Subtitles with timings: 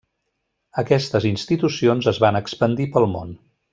[0.83, 3.39] Aquestes institucions es van expandir pel Món.